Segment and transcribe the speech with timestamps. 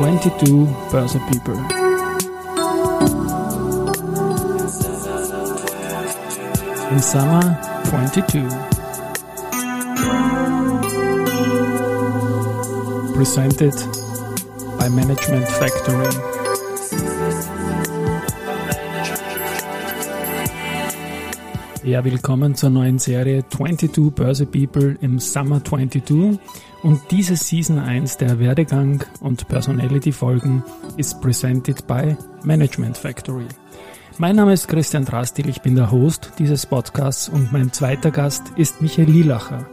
[0.00, 1.54] 22 Börse People.
[6.90, 8.48] In summer 22.
[13.14, 13.74] Presented
[14.78, 16.08] by Management Factory.
[21.84, 26.38] Ja, willkommen zur neuen Serie 22 Börse People im Summer 22.
[26.82, 30.64] Und diese Season 1 der Werdegang und Personality Folgen
[30.96, 33.46] ist presented by Management Factory.
[34.16, 38.52] Mein Name ist Christian Drastil, ich bin der Host dieses Podcasts und mein zweiter Gast
[38.56, 39.66] ist Michael Lielacher,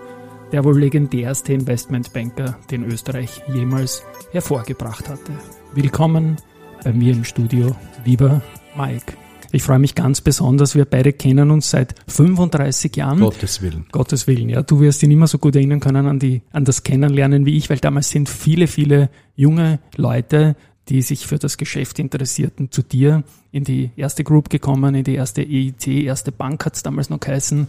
[0.51, 5.31] der wohl legendärste Investmentbanker, den Österreich jemals hervorgebracht hatte.
[5.73, 6.35] Willkommen
[6.83, 8.41] bei mir im Studio, lieber
[8.75, 9.26] Mike.
[9.51, 10.75] Ich freue mich ganz besonders.
[10.75, 13.19] Wir beide kennen uns seit 35 Jahren.
[13.19, 13.85] Gottes Willen.
[13.91, 14.61] Gottes Willen, ja.
[14.61, 17.69] Du wirst ihn immer so gut erinnern können an die, an das Kennenlernen wie ich,
[17.69, 20.55] weil damals sind viele, viele junge Leute,
[20.89, 25.15] die sich für das Geschäft interessierten, zu dir in die erste Group gekommen, in die
[25.15, 27.67] erste EIT, erste Bank hat es damals noch geheißen.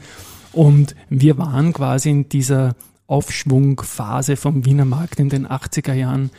[0.52, 2.74] Und wir waren quasi in dieser
[3.06, 6.30] Aufschwungphase vom Wiener Markt in den 80er Jahren,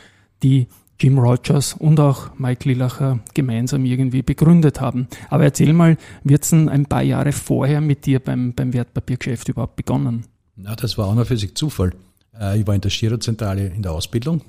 [0.42, 0.68] die
[1.00, 5.08] Jim Rogers und auch Mike Lillacher gemeinsam irgendwie begründet haben.
[5.30, 9.76] Aber erzähl mal, wird es ein paar Jahre vorher mit dir beim, beim Wertpapiergeschäft überhaupt
[9.76, 10.26] begonnen?
[10.56, 11.94] Na, das war auch noch für sich Zufall.
[12.38, 14.42] Äh, ich war in der Girozentrale in der Ausbildung,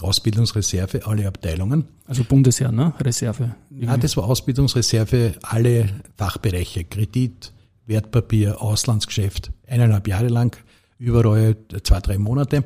[0.00, 1.84] Ausbildungsreserve, alle Abteilungen.
[2.06, 2.94] Also Bundesheer, ne?
[3.00, 3.54] Reserve.
[3.70, 7.52] Ja, das war Ausbildungsreserve, alle Fachbereiche, Kredit,
[7.86, 10.56] Wertpapier, Auslandsgeschäft, eineinhalb Jahre lang,
[10.98, 12.64] überall zwei, drei Monate.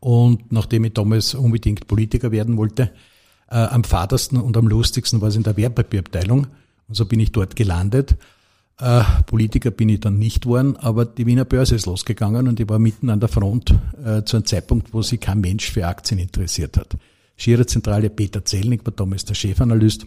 [0.00, 2.90] Und nachdem ich damals unbedingt Politiker werden wollte,
[3.48, 6.46] äh, am fadersten und am lustigsten war es in der Wertpapierabteilung.
[6.88, 8.16] Und so bin ich dort gelandet.
[8.78, 12.68] Äh, Politiker bin ich dann nicht geworden, aber die Wiener Börse ist losgegangen und ich
[12.68, 16.18] war mitten an der Front äh, zu einem Zeitpunkt, wo sich kein Mensch für Aktien
[16.18, 16.96] interessiert hat.
[17.36, 20.06] Schierer-Zentrale Peter Zellnig war damals der Chefanalyst.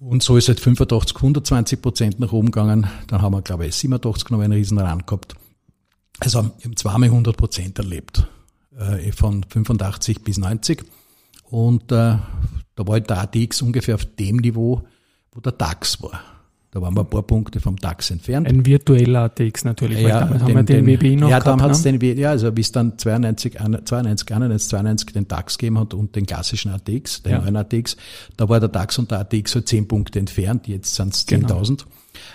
[0.00, 2.86] Und so ist halt 85, 120 Prozent nach oben gegangen.
[3.08, 5.34] Dann haben wir, glaube ich, 87 noch einen riesen Rand gehabt.
[6.20, 8.26] Also, wir haben zweimal 100 Prozent erlebt
[8.78, 10.84] äh, von 85 bis 90.
[11.50, 12.16] Und äh,
[12.74, 14.82] da war der ATX ungefähr auf dem Niveau,
[15.32, 16.20] wo der DAX war.
[16.70, 18.46] Da waren wir ein paar Punkte vom DAX entfernt.
[18.46, 21.70] Ein virtueller ATX natürlich, ja, damals den, haben wir den, den WBI noch Ja, hat
[21.70, 21.98] es ne?
[21.98, 26.26] den, ja, also bis dann 92, 92, 91, 92 den DAX gegeben hat und den
[26.26, 27.40] klassischen ATX, den ja.
[27.40, 27.96] neuen ATX,
[28.36, 31.78] da war der DAX und der ATX so 10 Punkte entfernt, jetzt sind es 10.000.
[31.78, 31.82] Genau.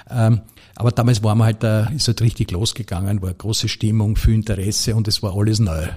[0.10, 0.42] Ähm,
[0.76, 4.96] aber damals war man halt, da ist halt richtig losgegangen, war große Stimmung, viel Interesse
[4.96, 5.88] und es war alles neu.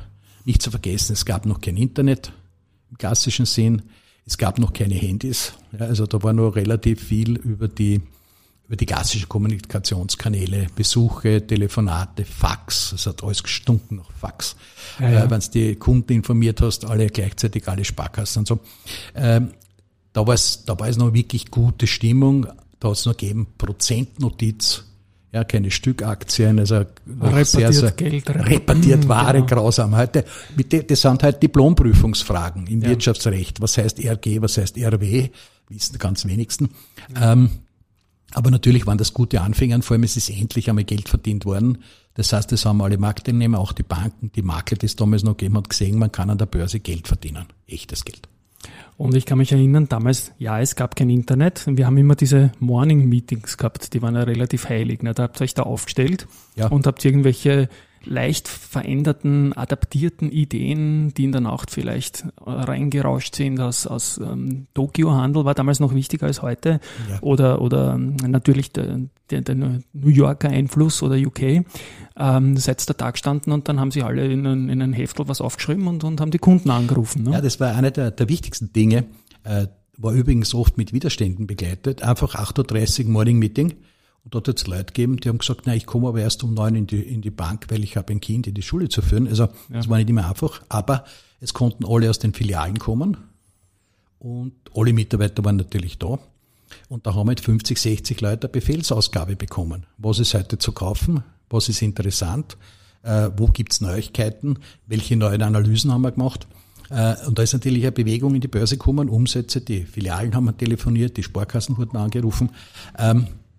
[0.44, 2.32] Nicht zu vergessen, es gab noch kein Internet
[2.90, 3.82] im klassischen Sinn.
[4.26, 5.52] Es gab noch keine Handys.
[5.72, 8.00] Ja, also da war nur relativ viel über die,
[8.66, 12.92] über die klassischen Kommunikationskanäle, Besuche, Telefonate, Fax.
[12.92, 14.56] Es hat alles gestunken nach Fax.
[14.98, 15.24] Ja, ja.
[15.24, 18.60] Äh, Wenn du die Kunden informiert hast, alle gleichzeitig alle Sparkassen und so.
[19.14, 19.50] Ähm,
[20.12, 22.48] da war es, da war es noch wirklich gute Stimmung.
[22.80, 24.84] Da hat es noch gegeben Prozentnotiz
[25.36, 29.46] ja, keine Stückaktien, also repartiert sehr, sehr Geld, repartiert mhm, Ware genau.
[29.46, 29.94] grausam.
[29.94, 30.24] Heute,
[30.88, 32.88] das sind halt Diplomprüfungsfragen im ja.
[32.88, 33.60] Wirtschaftsrecht.
[33.60, 35.28] Was heißt RG, was heißt RW?
[35.68, 36.70] Wissen ganz wenigsten.
[37.14, 37.32] Ja.
[37.32, 37.50] Ähm,
[38.32, 41.82] aber natürlich waren das gute Anfänger, vor allem es ist endlich einmal Geld verdient worden.
[42.14, 45.36] Das heißt, das haben alle Marktteilnehmer, auch die Banken, die Makler, die es damals noch
[45.36, 47.44] gegeben hat, gesehen, man kann an der Börse Geld verdienen.
[47.66, 48.26] Echtes Geld.
[48.96, 51.64] Und ich kann mich erinnern, damals, ja, es gab kein Internet.
[51.66, 55.02] Wir haben immer diese Morning Meetings gehabt, die waren ja relativ heilig.
[55.02, 55.12] Ne?
[55.12, 56.68] Da habt ihr euch da aufgestellt ja.
[56.68, 57.68] und habt irgendwelche
[58.06, 64.66] leicht veränderten, adaptierten Ideen, die in der Nacht vielleicht äh, reingerauscht sind aus, aus ähm,
[64.74, 66.80] Tokio-Handel, war damals noch wichtiger als heute.
[67.10, 67.18] Ja.
[67.20, 69.00] Oder, oder ähm, natürlich der,
[69.30, 71.64] der, der New Yorker Einfluss oder UK.
[72.18, 75.28] Ähm, seit der Tag gestanden und dann haben sie alle in ein, in ein Heftel
[75.28, 77.24] was aufgeschrieben und, und haben die Kunden angerufen.
[77.24, 77.32] Ne?
[77.32, 79.04] Ja, das war eine der, der wichtigsten Dinge.
[79.44, 79.66] Äh,
[79.98, 82.02] war übrigens oft mit Widerständen begleitet.
[82.02, 83.74] Einfach 8.30 Uhr Morning Meeting
[84.26, 86.52] und dort hat es Leute gegeben, die haben gesagt, na, ich komme aber erst um
[86.52, 89.00] neun in die, in die Bank, weil ich habe ein Kind in die Schule zu
[89.00, 89.28] führen.
[89.28, 89.50] Also ja.
[89.68, 91.04] das war nicht immer einfach, aber
[91.40, 93.18] es konnten alle aus den Filialen kommen
[94.18, 96.18] und alle Mitarbeiter waren natürlich da.
[96.88, 99.86] Und da haben halt 50, 60 Leute eine Befehlsausgabe bekommen.
[99.96, 101.22] Was ist heute zu kaufen?
[101.48, 102.56] Was ist interessant?
[103.04, 104.58] Äh, wo gibt's Neuigkeiten?
[104.88, 106.48] Welche neuen Analysen haben wir gemacht?
[106.90, 110.58] Äh, und da ist natürlich eine Bewegung in die Börse gekommen, Umsätze, die Filialen haben
[110.58, 112.50] telefoniert, die Sparkassen wurden angerufen.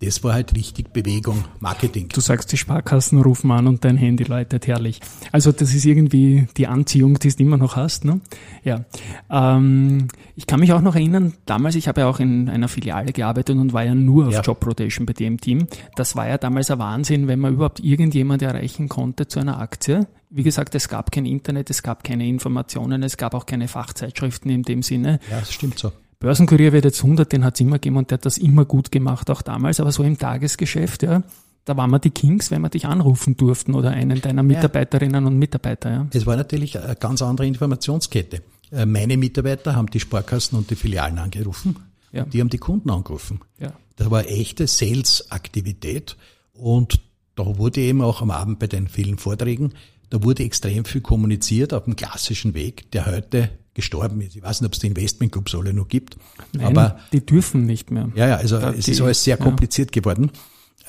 [0.00, 2.08] Das war halt richtig Bewegung, Marketing.
[2.08, 5.00] Du sagst, die Sparkassen rufen an und dein Handy läutet herrlich.
[5.32, 8.04] Also das ist irgendwie die Anziehung, die du immer noch hast.
[8.04, 8.20] Ne?
[8.62, 8.84] Ja.
[9.28, 10.06] Ähm,
[10.36, 13.56] ich kann mich auch noch erinnern, damals, ich habe ja auch in einer Filiale gearbeitet
[13.56, 14.40] und war ja nur auf ja.
[14.40, 15.66] Job Rotation bei dem Team.
[15.96, 20.06] Das war ja damals ein Wahnsinn, wenn man überhaupt irgendjemand erreichen konnte zu einer Aktie.
[20.30, 24.50] Wie gesagt, es gab kein Internet, es gab keine Informationen, es gab auch keine Fachzeitschriften
[24.50, 25.18] in dem Sinne.
[25.28, 25.90] Ja, das stimmt so.
[26.20, 28.90] Börsenkurier wird jetzt 100, den hat es immer gegeben und der hat das immer gut
[28.90, 29.78] gemacht, auch damals.
[29.78, 31.22] Aber so im Tagesgeschäft, ja,
[31.64, 35.38] da waren wir die Kings, wenn wir dich anrufen durften oder einen deiner Mitarbeiterinnen und
[35.38, 35.90] Mitarbeiter.
[35.90, 36.06] Ja.
[36.12, 38.42] Es war natürlich eine ganz andere Informationskette.
[38.72, 41.76] Äh, meine Mitarbeiter haben die Sparkassen und die Filialen angerufen.
[42.10, 42.24] Ja.
[42.24, 43.40] Die haben die Kunden angerufen.
[43.60, 43.72] Ja.
[43.96, 46.16] Das war echte Sales-Aktivität
[46.52, 47.00] und
[47.34, 49.74] da wurde eben auch am Abend bei den vielen Vorträgen,
[50.10, 54.34] da wurde extrem viel kommuniziert auf dem klassischen Weg, der heute gestorben ist.
[54.34, 56.16] Ich weiß nicht, ob es die Investmentclubs alle noch gibt.
[56.52, 58.10] Nein, aber die dürfen nicht mehr.
[58.16, 60.00] Ja, ja, also die, es ist alles sehr kompliziert ja.
[60.00, 60.32] geworden.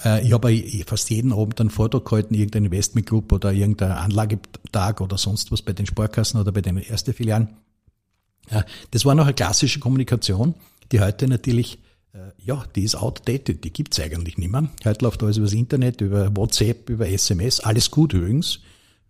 [0.03, 0.51] Äh, ich habe
[0.87, 5.73] fast jeden Abend einen Vortrag gehalten, irgendein Investmentclub oder irgendein Anlagetag oder sonst was bei
[5.73, 7.49] den Sparkassen oder bei den ersten Filialen.
[8.89, 10.55] Das war noch eine klassische Kommunikation,
[10.91, 11.77] die heute natürlich,
[12.13, 14.67] äh, ja, die ist outdated, die gibt's eigentlich nicht mehr.
[14.83, 18.61] Heute läuft alles übers Internet, über WhatsApp, über SMS, alles gut übrigens.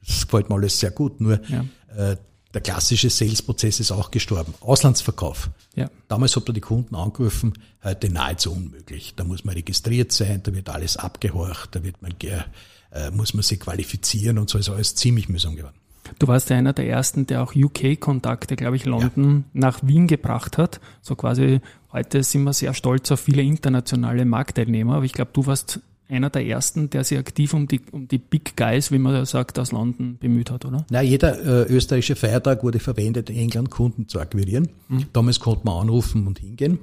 [0.06, 2.18] Das gefällt mir alles sehr gut, nur ja.
[2.54, 4.54] Der klassische Sales-Prozess ist auch gestorben.
[4.62, 5.50] Auslandsverkauf.
[5.76, 5.90] Ja.
[6.08, 7.54] Damals habt ihr die Kunden angerufen,
[7.84, 9.14] heute nahezu unmöglich.
[9.16, 13.44] Da muss man registriert sein, da wird alles abgehorcht, da wird man, äh, muss man
[13.44, 15.76] sich qualifizieren und so ist alles ziemlich mühsam geworden.
[16.18, 19.60] Du warst ja einer der ersten, der auch UK-Kontakte, glaube ich, London ja.
[19.62, 20.80] nach Wien gebracht hat.
[21.02, 21.62] So quasi,
[21.92, 26.30] heute sind wir sehr stolz auf viele internationale Marktteilnehmer, aber ich glaube, du warst einer
[26.30, 29.60] der ersten, der sich aktiv um die, um die Big Guys, wie man ja sagt,
[29.60, 30.86] aus London bemüht hat, oder?
[30.90, 34.70] Na, jeder äh, österreichische Feiertag wurde verwendet, in England Kunden zu akquirieren.
[34.88, 35.06] Mhm.
[35.14, 36.80] Damals konnte man anrufen und hingehen.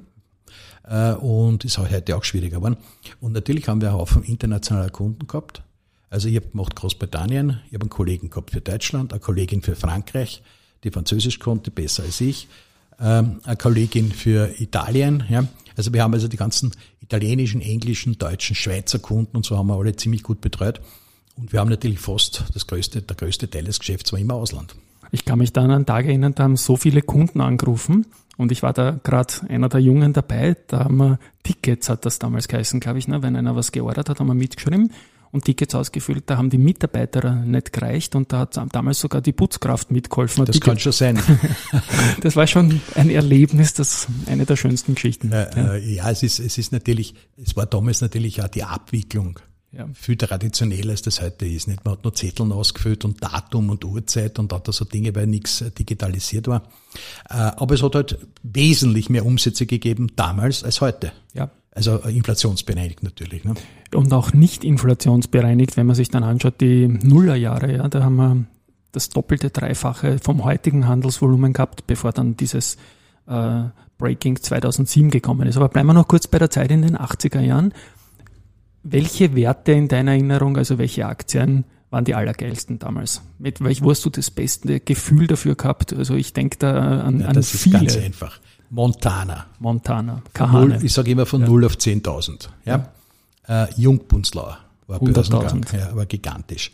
[0.89, 2.77] Äh, und ist auch heute auch schwieriger geworden.
[3.21, 5.63] Und natürlich haben wir einen Haufen internationaler Kunden gehabt.
[6.09, 9.75] Also ich habe gemacht Großbritannien, ich habe einen Kollegen gehabt für Deutschland, eine Kollegin für
[9.75, 10.43] Frankreich,
[10.85, 12.49] die Französisch konnte, besser als ich,
[13.01, 15.47] ähm, eine Kollegin für Italien, ja,
[15.77, 19.77] also wir haben also die ganzen italienischen, englischen, deutschen, Schweizer Kunden und so haben wir
[19.77, 20.81] alle ziemlich gut betreut.
[21.37, 24.75] Und wir haben natürlich fast das größte, der größte Teil des Geschäfts war immer Ausland.
[25.13, 28.07] Ich kann mich da an einen Tag erinnern, da haben so viele Kunden angerufen
[28.39, 32.19] und ich war da gerade einer der Jungen dabei, da haben wir Tickets, hat das
[32.19, 33.23] damals geheißen, glaube ich, ne?
[33.23, 34.91] wenn einer was geordert hat, haben wir mitgeschrieben
[35.33, 36.25] und Tickets ausgefüllt.
[36.27, 40.45] Da haben die Mitarbeiter nicht gereicht und da hat damals sogar die Putzkraft mitgeholfen.
[40.45, 41.21] Das kann schon sein.
[42.23, 45.33] das war schon ein Erlebnis, das eine der schönsten Geschichten.
[45.33, 45.75] Äh, ja.
[45.75, 49.39] Äh, ja, es ist, es ist natürlich, es war damals natürlich auch die Abwicklung.
[49.73, 49.89] Ja.
[49.93, 51.69] Viel traditioneller als das heute ist.
[51.69, 51.85] Nicht?
[51.85, 55.27] Man hat nur Zetteln ausgefüllt und Datum und Uhrzeit und hat da so Dinge, weil
[55.27, 56.63] nichts digitalisiert war.
[57.29, 61.13] Äh, aber es hat halt wesentlich mehr Umsätze gegeben damals als heute.
[61.35, 61.51] Ja.
[61.77, 63.45] Also inflationsbereinigt natürlich.
[63.45, 63.55] Ne?
[63.95, 68.45] Und auch nicht inflationsbereinigt, wenn man sich dann anschaut, die Nullerjahre, ja, da haben wir
[68.93, 72.79] das doppelte, dreifache vom heutigen Handelsvolumen gehabt, bevor dann dieses
[73.27, 73.65] äh,
[73.99, 75.59] Breaking 2007 gekommen ist.
[75.59, 77.75] Aber bleiben wir noch kurz bei der Zeit in den 80er Jahren.
[78.83, 83.21] Welche Werte in deiner Erinnerung, also welche Aktien waren die allergeilsten damals?
[83.39, 85.93] Mit welch wo hast du das beste Gefühl dafür gehabt?
[85.93, 87.85] Also ich denke da an, ja, an das viele.
[87.85, 88.41] Das ist ganz einfach.
[88.71, 89.47] Montana.
[89.59, 90.23] Montana.
[90.53, 91.47] Null, ich sage immer von ja.
[91.47, 92.49] 0 auf 10.000.
[92.65, 92.89] Ja.
[93.49, 93.65] ja.
[93.65, 96.73] Äh, Jungpunzlauer war Börsengang, ja, war gigantisch.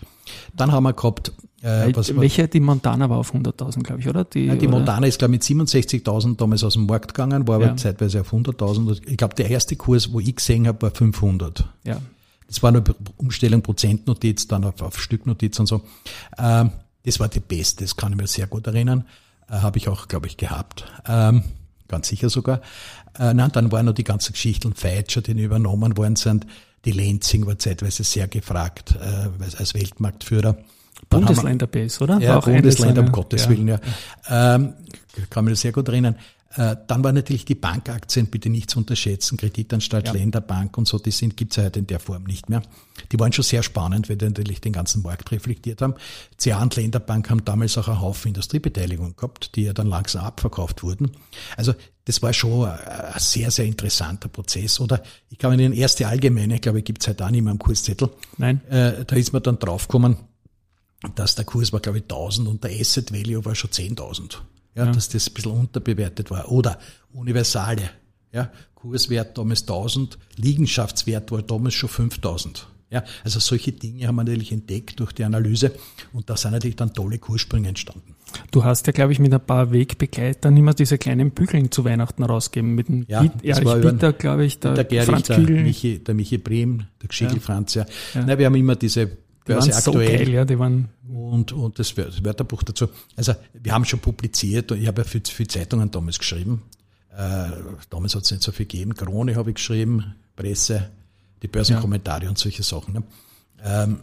[0.54, 4.24] Dann haben wir gehabt, äh, was Welche, die Montana war auf 100.000, glaube ich, oder?
[4.24, 4.78] Die, ja, die oder?
[4.78, 7.76] Montana ist, glaube ich, mit 67.000 damals aus dem Markt gegangen, war aber ja.
[7.76, 9.02] zeitweise auf 100.000.
[9.06, 11.64] Ich glaube, der erste Kurs, wo ich gesehen habe, war 500.
[11.84, 11.98] Ja.
[12.48, 12.82] Das war nur
[13.16, 15.82] Umstellung Prozentnotiz, dann auf, auf Stücknotiz und so.
[16.36, 16.72] Ähm,
[17.04, 19.04] das war die beste, das kann ich mir sehr gut erinnern.
[19.48, 20.84] Äh, habe ich auch, glaube ich, gehabt.
[21.06, 21.44] Ähm,
[21.92, 22.60] ganz sicher sogar.
[23.18, 26.46] Äh, nein, dann waren noch die ganzen Geschichten Feitscher, die übernommen worden sind.
[26.84, 30.56] Die Lenzing war zeitweise sehr gefragt äh, als Weltmarktführer.
[31.08, 32.18] Bundesländerbase, oder?
[32.18, 33.50] Ja, Bundesländer, um Gottes ja.
[33.50, 33.78] Willen, ja.
[34.28, 34.72] Ähm,
[35.30, 36.16] kann mich sehr gut erinnern.
[36.54, 40.12] Äh, dann war natürlich die Bankaktien, bitte nicht zu unterschätzen, Kreditanstalt, ja.
[40.12, 42.62] Länderbank und so, die sind, gibt's ja heute in der Form nicht mehr.
[43.10, 45.94] Die waren schon sehr spannend, weil die natürlich den ganzen Markt reflektiert haben.
[46.36, 50.82] CA und Länderbank haben damals auch einen Haufen Industriebeteiligungen gehabt, die ja dann langsam abverkauft
[50.82, 51.12] wurden.
[51.56, 54.78] Also das war schon ein sehr, sehr interessanter Prozess.
[54.80, 57.52] Oder ich kann mich in den erste Allgemeine, glaube ich, gibt's heute auch nicht mehr
[57.52, 58.10] am Kurszettel.
[58.36, 58.60] Nein.
[58.68, 60.16] Äh, da ist man dann draufgekommen,
[61.14, 64.38] dass der Kurs war, glaube ich, 1000 und der Asset Value war schon 10.000
[64.74, 64.92] ja, ja.
[64.92, 66.50] dass das ein bisschen unterbewertet war.
[66.50, 66.78] Oder
[67.12, 67.90] Universale,
[68.32, 72.66] ja, Kurswert damals 1000, Liegenschaftswert war damals schon 5000.
[72.90, 75.72] Ja, also solche Dinge haben wir natürlich entdeckt durch die Analyse
[76.12, 78.14] und da sind natürlich dann tolle Kurssprünge entstanden.
[78.50, 82.22] Du hast ja, glaube ich, mit ein paar Wegbegleitern immer diese kleinen Bügeln zu Weihnachten
[82.22, 82.74] rausgeben.
[82.74, 86.84] Mit dem ja, Erich Bitter, glaube ich, der, der Franz der Michi, der Michi Brehm,
[87.00, 87.40] der Geschiegel ja.
[87.40, 87.86] Franz, ja.
[88.14, 88.26] ja.
[88.26, 89.10] Nein, wir haben immer diese
[89.46, 89.72] die waren.
[89.72, 92.88] So geil, ja, die waren und, und das Wörterbuch dazu.
[93.16, 96.62] Also wir haben schon publiziert und ich habe ja für, für Zeitungen damals geschrieben.
[97.10, 97.50] Äh,
[97.90, 98.94] damals hat es nicht so viel gegeben.
[98.94, 100.90] Krone habe ich geschrieben, Presse,
[101.42, 102.28] die Börsenkommentare ja.
[102.30, 102.94] und solche Sachen.
[102.94, 103.02] Ne?
[103.62, 104.00] Ähm,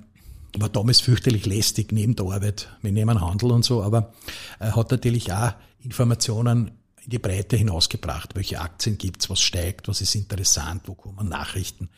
[0.58, 2.70] war damals fürchterlich lästig neben der Arbeit.
[2.82, 4.14] Wir nehmen Handel und so, aber
[4.60, 6.72] er hat natürlich auch Informationen
[7.04, 8.36] in die Breite hinausgebracht.
[8.36, 11.90] Welche Aktien gibt's, was steigt, was ist interessant, wo kommen Nachrichten.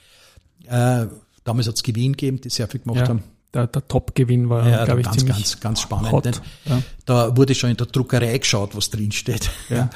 [0.65, 1.07] Äh,
[1.43, 3.23] damals hat's Gewinn gegeben, die sehr viel gemacht ja, haben.
[3.53, 6.11] Der, der Top-Gewinn war, ja, glaube ich, ganz, ziemlich ganz, ganz spannend.
[6.11, 6.81] Hot, ja.
[7.05, 9.49] Da wurde schon in der Druckerei geschaut, was drin steht.
[9.69, 9.89] Ja.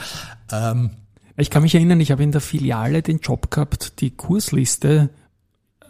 [0.51, 0.91] ähm,
[1.37, 5.09] ich kann mich erinnern, ich habe in der Filiale den Job gehabt, die Kursliste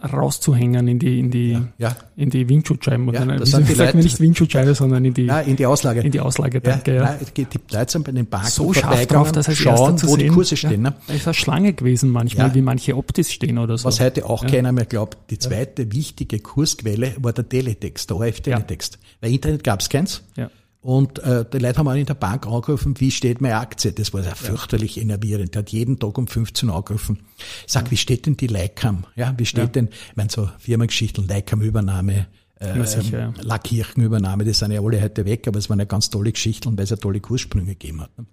[0.05, 1.95] rauszuhängen in die, in die, ja, ja.
[2.15, 3.11] in die Windschutzscheiben.
[3.13, 6.01] Ja, das sind die Leute, nicht Windschutzscheibe, sondern in die, ja, in die Auslage.
[6.01, 7.03] In die Auslage, danke, ja.
[7.03, 7.19] ja.
[7.35, 10.19] Die Leute sind bei den Banken so scharf drauf, dass es schauen, wo sehen.
[10.19, 10.81] die Kurse stehen.
[10.81, 10.93] Ne?
[11.07, 13.85] Da ist eine Schlange gewesen manchmal, wie manche Optis stehen oder so.
[13.85, 18.99] Was heute auch keiner mehr glaubt, die zweite wichtige Kursquelle war der Teletext, der ORF-Teletext.
[19.21, 20.23] Weil Internet gab es keins.
[20.35, 20.49] Ja.
[20.85, 23.91] Und äh, die Leute haben auch in der Bank angerufen, wie steht meine Aktie?
[23.91, 25.55] Das war ja fürchterlich enervierend.
[25.55, 27.21] Der hat jeden Tag um 15 Uhr angerufen.
[27.65, 27.91] Sag, ja.
[27.91, 29.03] wie steht denn die Leikam?
[29.15, 29.81] Ja, wie steht ja.
[29.81, 32.27] denn, ich meine, so Firmengeschichten, Leikam-Übernahme,
[32.59, 33.33] äh, ja, sicher, ja.
[33.41, 36.83] Lackirchen-Übernahme, das sind ja alle heute weg, aber es waren ja ganz tolle Geschichten, weil
[36.83, 38.15] es ja tolle Kurssprünge gegeben hat.
[38.19, 38.27] Ne?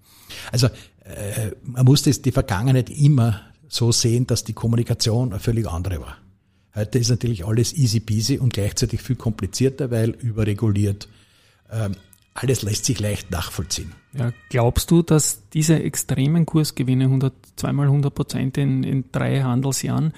[0.52, 5.66] Also äh, man muss das die Vergangenheit immer so sehen, dass die Kommunikation eine völlig
[5.66, 6.18] andere war.
[6.74, 11.08] Heute ist natürlich alles easy peasy und gleichzeitig viel komplizierter, weil überreguliert.
[11.70, 11.96] Ähm,
[12.34, 13.92] alles lässt sich leicht nachvollziehen.
[14.14, 20.12] Ja, glaubst du, dass diese extremen Kursgewinne, 100, zweimal 100 Prozent in, in drei Handelsjahren,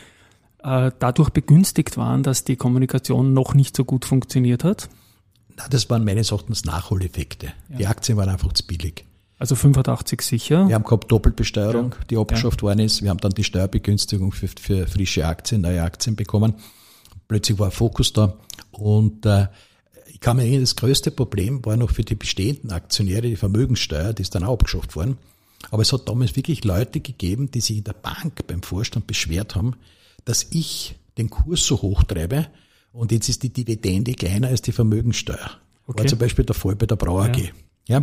[0.63, 4.89] äh, dadurch begünstigt waren, dass die Kommunikation noch nicht so gut funktioniert hat?
[5.57, 7.53] Na, das waren meines Erachtens Nachholeffekte.
[7.69, 7.77] Ja.
[7.77, 9.05] Die Aktien waren einfach zu billig.
[9.39, 10.69] Also 85 sicher.
[10.69, 12.05] Wir haben gehabt Doppelbesteuerung, ja.
[12.11, 12.69] die abgeschafft ja.
[12.69, 13.03] worden ist.
[13.03, 16.55] Wir haben dann die Steuerbegünstigung für, für frische Aktien, neue Aktien bekommen.
[17.29, 18.35] Plötzlich war Fokus da
[18.71, 19.49] und äh,
[20.21, 24.23] kann mir erinnern, das größte Problem war noch für die bestehenden Aktionäre die Vermögenssteuer, die
[24.23, 25.19] ist dann auch abgeschafft worden.
[25.71, 29.55] Aber es hat damals wirklich Leute gegeben, die sich in der Bank beim Vorstand beschwert
[29.55, 29.77] haben,
[30.25, 32.47] dass ich den Kurs so hoch treibe
[32.93, 35.51] und jetzt ist die Dividende kleiner als die Vermögenssteuer.
[35.87, 36.01] Okay.
[36.01, 37.53] War zum Beispiel der Fall bei der Brau AG.
[37.87, 37.99] Ja,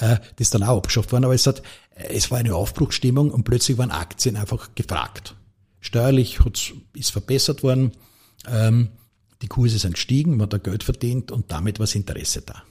[0.00, 1.62] äh, das ist dann auch abgeschafft worden, aber es hat,
[1.94, 5.34] es war eine Aufbruchsstimmung und plötzlich waren Aktien einfach gefragt.
[5.80, 6.38] Steuerlich
[6.94, 7.92] ist verbessert worden.
[8.46, 8.88] Ähm,
[9.44, 12.62] die Kurse sind gestiegen, man hat da Geld verdient und damit war das Interesse da.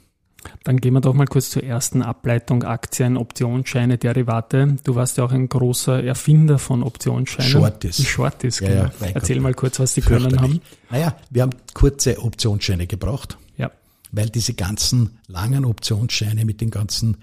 [0.64, 4.76] Dann gehen wir doch mal kurz zur ersten Ableitung Aktien, Optionsscheine, Derivate.
[4.82, 7.50] Du warst ja auch ein großer Erfinder von Optionsscheinen.
[7.50, 7.96] Shorties.
[7.96, 8.72] Die Shorties, genau.
[8.72, 10.60] Ja, ja, Erzähl mal kurz, was die können haben.
[10.90, 13.38] Naja, wir haben kurze Optionsscheine gebraucht.
[13.56, 13.70] Ja.
[14.10, 17.18] Weil diese ganzen langen Optionsscheine mit den ganzen,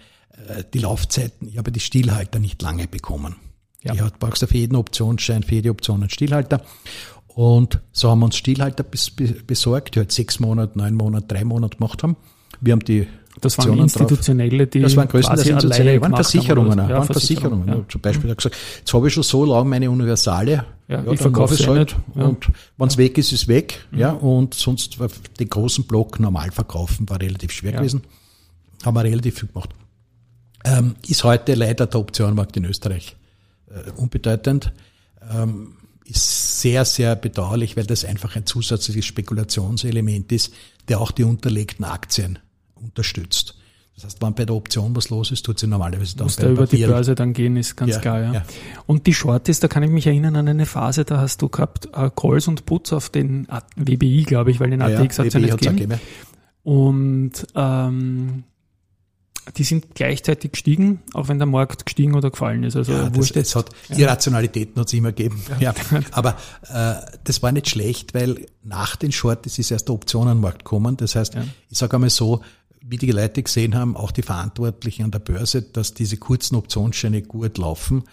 [0.47, 3.35] äh, die Laufzeiten, ich habe die Stillhalter nicht lange bekommen.
[3.83, 3.93] Ja.
[3.93, 6.61] Ich brauchst für jeden Optionsschein, für jede Option einen Stillhalter.
[7.35, 11.77] Und so haben wir uns Stillhalter besorgt, die halt sechs Monate, neun Monate, drei Monate
[11.77, 12.17] gemacht haben.
[12.59, 13.07] Wir haben die
[13.39, 17.67] das waren institutionelle, die das waren größtenteils institutionelle, waren Versicherungen, haben, waren Versicherungen.
[17.67, 17.85] Ja.
[17.87, 21.19] Zum Beispiel hat gesagt, jetzt habe ich schon so lange meine Universale, ja, ja ich
[21.19, 22.25] verkaufe es halt, ja.
[22.25, 23.99] und wenn es weg ist, ist es weg, mhm.
[23.99, 25.07] ja, und sonst war
[25.39, 28.03] den großen Block normal verkaufen war relativ schwer gewesen,
[28.83, 29.69] haben wir relativ viel gemacht.
[30.65, 33.15] Ähm, ist heute leider der Optionenmarkt in Österreich
[33.69, 34.73] äh, unbedeutend.
[35.33, 35.73] Ähm,
[36.11, 40.53] ist sehr, sehr bedauerlich, weil das einfach ein zusätzliches Spekulationselement ist,
[40.87, 42.39] der auch die unterlegten Aktien
[42.75, 43.55] unterstützt.
[43.95, 46.49] Das heißt, wenn bei der Option was los ist, tut sie normalerweise dann Muss da
[46.49, 46.87] über Papier.
[46.87, 48.33] die Börse dann gehen, ist ganz ja, klar, ja.
[48.33, 48.45] ja.
[48.87, 51.89] Und die Shorties, da kann ich mich erinnern an eine Phase, da hast du gehabt
[51.93, 55.33] äh, Calls und Puts auf den WBI, glaube ich, weil den ATX ja, hat es
[55.33, 55.99] ja nicht gegeben.
[56.63, 58.43] Und ähm,
[59.57, 62.75] die sind gleichzeitig gestiegen, auch wenn der Markt gestiegen oder gefallen ist.
[62.75, 65.41] Also ja, das, das hat, Irrationalitäten hat es immer gegeben.
[65.59, 65.73] Ja.
[65.91, 66.01] ja.
[66.11, 66.37] Aber
[66.69, 70.97] äh, das war nicht schlecht, weil nach den Shorts ist erst der Optionenmarkt gekommen.
[70.97, 71.43] Das heißt, ja.
[71.69, 72.41] ich sage einmal so,
[72.81, 77.21] wie die Leute gesehen haben, auch die Verantwortlichen an der Börse, dass diese kurzen Optionsscheine
[77.21, 78.03] gut laufen,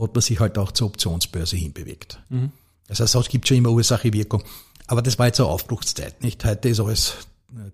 [0.00, 2.20] hat man sich halt auch zur Optionsbörse hinbewegt.
[2.30, 2.50] Mhm.
[2.88, 4.42] Das heißt, es gibt schon immer Ursache-Wirkung.
[4.86, 6.44] Aber das war jetzt eine Aufbruchszeit, nicht?
[6.44, 7.14] Heute ist alles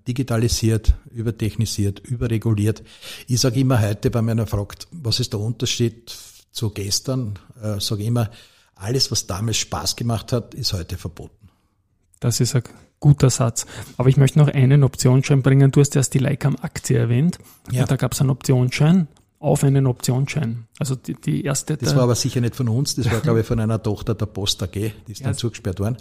[0.07, 2.83] digitalisiert, übertechnisiert, überreguliert.
[3.27, 6.15] Ich sage immer heute, wenn man fragt, was ist der Unterschied
[6.53, 8.31] zu gestern, äh, sage ich immer,
[8.75, 11.49] alles, was damals Spaß gemacht hat, ist heute verboten.
[12.19, 12.63] Das ist ein
[12.99, 13.67] guter Satz.
[13.97, 15.71] Aber ich möchte noch einen Optionsschein bringen.
[15.71, 17.39] Du hast erst die Leicam-Aktie erwähnt.
[17.71, 17.83] Ja.
[17.83, 19.09] Und da gab es einen Optionsschein
[19.41, 20.67] auf einen Optionsschein.
[20.79, 21.77] Also die, die erste.
[21.79, 24.27] Das war aber sicher nicht von uns, das war, glaube ich, von einer Tochter der
[24.27, 25.27] Post AG, die ist ja.
[25.27, 25.97] dann zugesperrt worden.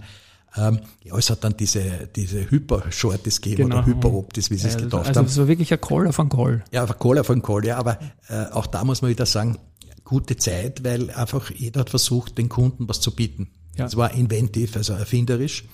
[0.56, 3.78] Ähm, ja, es hat dann diese, diese Hyper-Shorties gegeben genau.
[3.78, 5.26] oder Hyper-Optis, wie sie es getauft also haben.
[5.26, 6.64] Also es war wirklich ein Call auf einen Call.
[6.72, 9.60] Ja, ein Call auf einen Call, ja, aber äh, auch da muss man wieder sagen,
[10.04, 13.52] gute Zeit, weil einfach jeder hat versucht, den Kunden was zu bieten.
[13.78, 13.86] Ja.
[13.86, 15.66] Das war inventiv, also erfinderisch.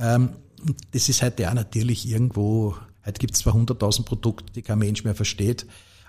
[0.00, 0.30] Ähm,
[0.90, 5.04] das ist heute auch natürlich irgendwo, heute gibt es zwar 100.000 Produkte, die kein Mensch
[5.04, 5.66] mehr versteht,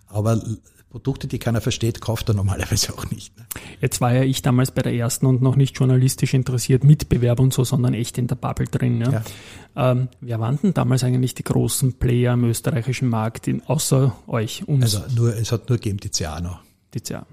[0.09, 0.41] aber
[0.89, 3.37] Produkte, die keiner versteht, kauft er normalerweise auch nicht.
[3.37, 3.45] Ne?
[3.79, 7.53] Jetzt war ja ich damals bei der ersten und noch nicht journalistisch interessiert, Mitbewerber und
[7.53, 9.01] so, sondern echt in der Bubble drin.
[9.01, 9.11] Ja?
[9.11, 9.91] ja.
[9.91, 14.67] Ähm, wer waren denn damals eigentlich die großen Player im österreichischen Markt, in, außer euch,
[14.67, 14.95] uns?
[14.95, 16.59] Also nur, es hat nur gegeben die CA noch.
[16.93, 17.25] Die CA.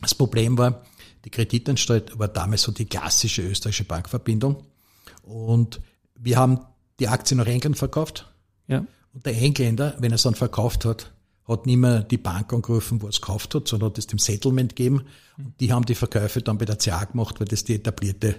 [0.00, 0.82] Das Problem war,
[1.24, 4.56] die Kreditanstalt war damals so die klassische österreichische Bankverbindung
[5.22, 5.80] und
[6.16, 6.60] wir haben
[6.98, 8.30] die Aktie nach England verkauft.
[8.66, 8.84] Ja.
[9.14, 11.13] Und der Engländer, wenn er es dann verkauft hat,
[11.46, 14.18] hat nicht mehr die Bank angerufen, wo er es gekauft hat, sondern hat es dem
[14.18, 15.02] Settlement gegeben.
[15.36, 18.36] Und die haben die Verkäufe dann bei der CA gemacht, weil das die etablierte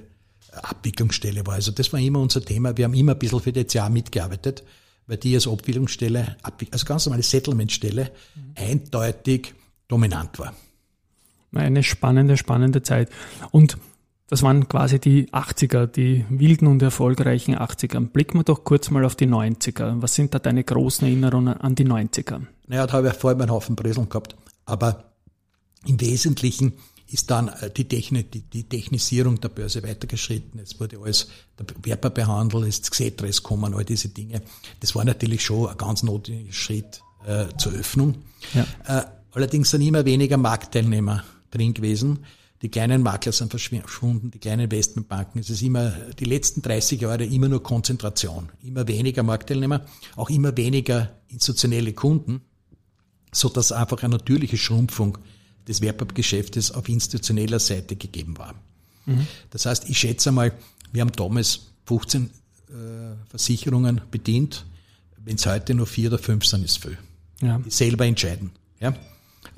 [0.52, 1.56] Abwicklungsstelle war.
[1.56, 2.76] Also das war immer unser Thema.
[2.78, 4.64] Wir haben immer ein bisschen für die CA mitgearbeitet,
[5.08, 6.38] weil die als Abwicklungsstelle,
[6.72, 8.12] als ganz normale Settlementstelle
[8.56, 9.54] eindeutig
[9.88, 10.54] dominant war.
[11.54, 13.10] Eine spannende, spannende Zeit.
[13.52, 13.78] Und
[14.27, 18.08] das waren quasi die 80er, die wilden und erfolgreichen 80er.
[18.08, 20.01] Blicken wir doch kurz mal auf die 90er.
[20.01, 22.41] Was sind da deine großen Erinnerungen an die 90er?
[22.67, 24.36] Naja, da habe ich vorher einen Haufen Breseln gehabt.
[24.65, 25.12] Aber
[25.86, 26.74] im Wesentlichen
[27.08, 30.60] ist dann äh, die, Technik, die, die Technisierung der Börse weitergeschritten.
[30.60, 31.29] Es wurde alles
[31.60, 34.41] der Werber behandelt, ist das Gesetz kommen, all diese Dinge.
[34.79, 38.15] Das war natürlich schon ein ganz notwendiger Schritt äh, zur Öffnung.
[38.53, 38.65] Ja.
[38.88, 42.25] Äh, allerdings sind immer weniger Marktteilnehmer drin gewesen.
[42.62, 45.42] Die kleinen Makler sind verschwunden, die kleinen Investmentbanken.
[45.42, 48.50] Es ist immer, die letzten 30 Jahre immer nur Konzentration.
[48.64, 49.86] Immer weniger Marktteilnehmer,
[50.16, 52.42] auch immer weniger institutionelle Kunden,
[53.34, 55.18] so dass einfach eine natürliche Schrumpfung
[55.68, 58.56] des Wertpapiergeschäftes auf institutioneller Seite gegeben war.
[59.06, 59.28] Mhm.
[59.50, 60.54] Das heißt, ich schätze mal,
[60.92, 62.32] wir haben damals 15 äh,
[63.30, 64.66] Versicherungen bedient.
[65.18, 66.98] Wenn es heute nur vier oder fünf sind, ist viel.
[67.42, 67.62] Ja.
[67.68, 68.52] Selber entscheiden.
[68.80, 68.96] Ja?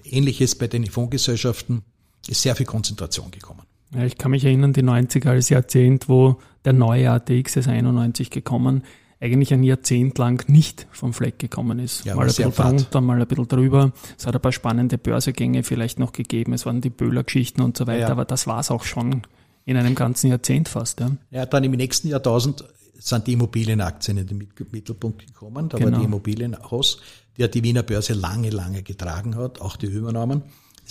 [0.03, 1.83] Ähnliches bei den Fondsgesellschaften
[2.29, 3.61] ist sehr viel Konzentration gekommen.
[3.93, 8.29] Ja, ich kann mich erinnern, die 90er als Jahrzehnt, wo der neue ATX ist 91
[8.29, 8.83] gekommen,
[9.19, 12.05] eigentlich ein Jahrzehnt lang nicht vom Fleck gekommen ist.
[12.05, 13.91] Ja, mal ein bisschen drunter, mal ein bisschen drüber.
[14.17, 16.53] Es hat ein paar spannende Börsegänge vielleicht noch gegeben.
[16.53, 18.09] Es waren die Böhler-Geschichten und so weiter, ja.
[18.09, 19.23] aber das war es auch schon
[19.65, 20.99] in einem ganzen Jahrzehnt fast.
[20.99, 21.11] Ja.
[21.31, 22.63] ja, dann im nächsten Jahrtausend
[22.99, 25.69] sind die Immobilienaktien in den Mittelpunkt gekommen.
[25.69, 25.91] Da genau.
[25.91, 27.01] war die Immobilienhaus,
[27.37, 30.43] die die Wiener Börse lange, lange getragen hat, auch die Übernahmen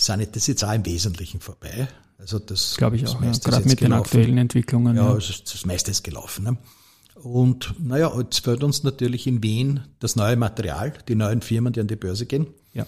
[0.03, 1.87] sind das jetzt auch im Wesentlichen vorbei.
[2.17, 3.79] Also das glaube ich auch, ja, gerade mit gelaufen.
[3.79, 4.95] den aktuellen Entwicklungen.
[4.95, 5.15] Ja, ja.
[5.15, 6.45] Das, das meiste ist gelaufen.
[6.45, 6.57] Ne?
[7.15, 11.81] Und naja, jetzt fällt uns natürlich in Wien das neue Material, die neuen Firmen, die
[11.81, 12.47] an die Börse gehen.
[12.73, 12.85] Ja.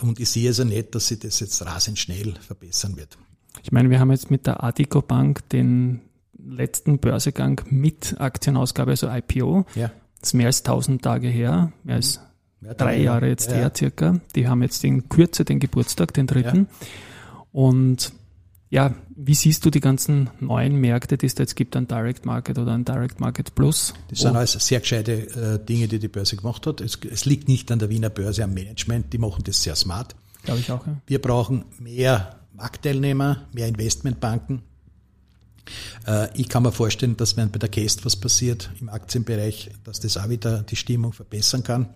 [0.00, 3.18] Und ich sehe also nicht, dass sich das jetzt rasend schnell verbessern wird.
[3.62, 6.00] Ich meine, wir haben jetzt mit der Adico Bank den
[6.38, 9.66] letzten Börsegang mit Aktienausgabe, also IPO.
[9.74, 9.90] Ja.
[10.20, 12.20] Das ist mehr als 1000 Tage her, mehr als
[12.60, 14.20] drei Jahre jetzt ja, her circa.
[14.34, 16.68] Die haben jetzt in Kürze den Geburtstag, den dritten.
[17.52, 18.12] Und
[18.70, 22.24] ja, wie siehst du die ganzen neuen Märkte, die es da jetzt gibt, ein Direct
[22.24, 23.94] Market oder ein Direct Market Plus?
[24.08, 26.80] Das sind alles sehr gescheite äh, Dinge, die die Börse gemacht hat.
[26.80, 29.12] Es, es, liegt nicht an der Wiener Börse, am Management.
[29.12, 30.14] Die machen das sehr smart.
[30.44, 30.96] Glaube ich auch, ja.
[31.06, 34.62] Wir brauchen mehr Marktteilnehmer, mehr Investmentbanken.
[36.06, 40.00] Äh, ich kann mir vorstellen, dass wenn bei der Cast was passiert im Aktienbereich, dass
[40.00, 41.88] das auch wieder die Stimmung verbessern kann.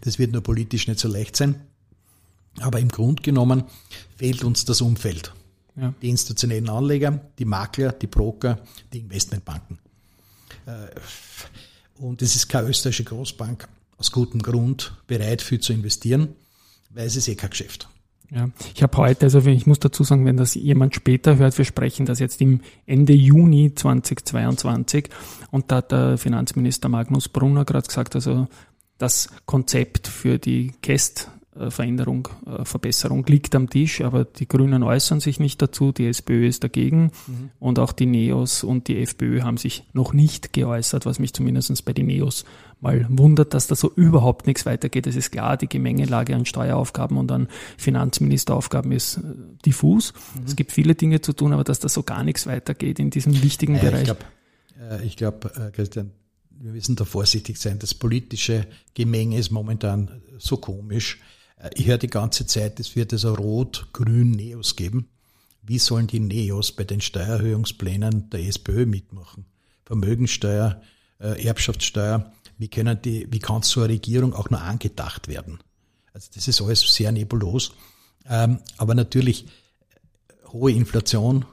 [0.00, 1.56] Das wird nur politisch nicht so leicht sein.
[2.60, 3.64] Aber im Grunde genommen
[4.16, 5.32] fehlt uns das Umfeld.
[5.76, 5.94] Ja.
[6.02, 8.58] Die institutionellen Anleger, die Makler, die Broker,
[8.92, 9.78] die Investmentbanken.
[10.66, 10.88] Äh,
[12.00, 16.34] und es ist keine österreichische Großbank aus gutem Grund bereit, viel zu investieren,
[16.90, 17.88] weil es ist eh kein Geschäft.
[18.30, 21.64] Ja, ich habe heute, also ich muss dazu sagen, wenn das jemand später hört, wir
[21.64, 25.08] sprechen das jetzt im Ende Juni 2022
[25.50, 28.46] und da hat der Finanzminister Magnus Brunner gerade gesagt, also
[28.98, 31.30] das Konzept für die Käst
[31.68, 36.46] Veränderung, äh, Verbesserung liegt am Tisch, aber die Grünen äußern sich nicht dazu, die SPÖ
[36.46, 37.50] ist dagegen mhm.
[37.58, 41.84] und auch die NEOS und die FPÖ haben sich noch nicht geäußert, was mich zumindest
[41.84, 42.44] bei den NEOS
[42.80, 45.08] mal wundert, dass da so überhaupt nichts weitergeht.
[45.08, 49.22] Es ist klar, die Gemengelage an Steueraufgaben und an Finanzministeraufgaben ist äh,
[49.66, 50.12] diffus.
[50.12, 50.44] Mhm.
[50.46, 53.42] Es gibt viele Dinge zu tun, aber dass da so gar nichts weitergeht in diesem
[53.42, 54.02] wichtigen ja, Bereich.
[55.02, 56.12] Ich glaube, glaub, Christian,
[56.60, 57.78] wir müssen da vorsichtig sein.
[57.78, 61.18] Das politische Gemenge ist momentan so komisch.
[61.74, 65.08] Ich höre die ganze Zeit, es wird also rot-grün Neos geben.
[65.62, 69.44] Wie sollen die Neos bei den Steuererhöhungsplänen der SPÖ mitmachen?
[69.84, 70.80] Vermögensteuer,
[71.18, 75.58] äh, Erbschaftssteuer, wie können die, wie kann so eine Regierung auch nur angedacht werden?
[76.12, 77.72] Also das ist alles sehr nebulos.
[78.28, 79.46] Ähm, aber natürlich
[80.52, 81.44] hohe Inflation,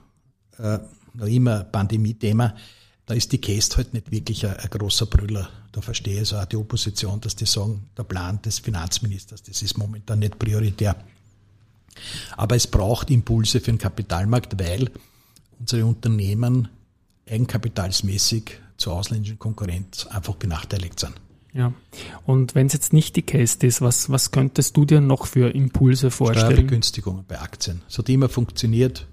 [0.58, 0.80] äh,
[1.14, 2.56] noch immer Pandemie-Thema.
[3.06, 5.50] Da ist die Käst halt nicht wirklich ein, ein, großer Brüller.
[5.72, 9.62] Da verstehe ich so auch die Opposition, dass die sagen, der Plan des Finanzministers, das
[9.62, 10.96] ist momentan nicht prioritär.
[12.36, 14.90] Aber es braucht Impulse für den Kapitalmarkt, weil
[15.60, 16.68] unsere Unternehmen
[17.30, 21.14] eigenkapitalsmäßig zur ausländischen Konkurrenz einfach benachteiligt sind.
[21.54, 21.74] Ja.
[22.26, 25.56] Und wenn es jetzt nicht die Case ist, was, was könntest du dir noch für
[25.56, 26.52] Impulse vorstellen?
[26.52, 27.82] Steuerbegünstigungen bei Aktien.
[27.88, 29.08] Es hat immer funktioniert.